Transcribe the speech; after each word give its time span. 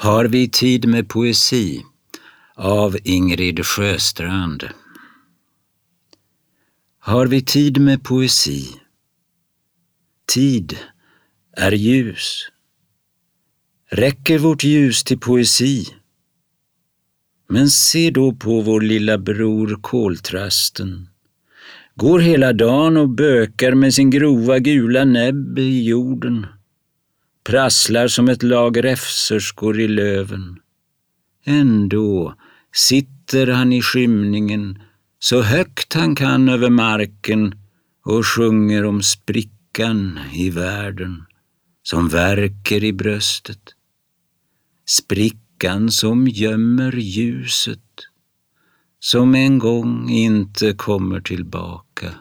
Har 0.00 0.24
vi 0.24 0.48
tid 0.48 0.88
med 0.88 1.08
poesi 1.08 1.82
av 2.54 2.96
Ingrid 3.04 3.66
Sjöstrand. 3.66 4.64
Har 6.98 7.26
vi 7.26 7.42
tid 7.42 7.80
med 7.80 8.04
poesi? 8.04 8.66
Tid 10.34 10.76
är 11.56 11.72
ljus. 11.72 12.48
Räcker 13.90 14.38
vårt 14.38 14.64
ljus 14.64 15.04
till 15.04 15.18
poesi? 15.18 15.86
Men 17.48 17.70
se 17.70 18.10
då 18.10 18.32
på 18.32 18.60
vår 18.60 18.80
lilla 18.80 19.18
bror 19.18 19.78
koltrasten. 19.80 21.08
Går 21.94 22.18
hela 22.18 22.52
dagen 22.52 22.96
och 22.96 23.08
bökar 23.08 23.74
med 23.74 23.94
sin 23.94 24.10
grova 24.10 24.58
gula 24.58 25.04
näbb 25.04 25.58
i 25.58 25.88
jorden 25.88 26.46
prasslar 27.48 28.08
som 28.08 28.28
ett 28.28 28.42
lag 28.42 28.84
räfserskor 28.84 29.80
i 29.80 29.88
löven. 29.88 30.58
Ändå 31.44 32.34
sitter 32.72 33.46
han 33.46 33.72
i 33.72 33.82
skymningen 33.82 34.82
så 35.18 35.42
högt 35.42 35.94
han 35.94 36.14
kan 36.14 36.48
över 36.48 36.70
marken 36.70 37.54
och 38.04 38.26
sjunger 38.26 38.84
om 38.84 39.02
sprickan 39.02 40.18
i 40.32 40.50
världen 40.50 41.24
som 41.82 42.08
verkar 42.08 42.84
i 42.84 42.92
bröstet. 42.92 43.74
Sprickan 44.86 45.90
som 45.90 46.28
gömmer 46.28 46.92
ljuset 46.92 47.80
som 49.00 49.34
en 49.34 49.58
gång 49.58 50.10
inte 50.10 50.72
kommer 50.72 51.20
tillbaka. 51.20 52.14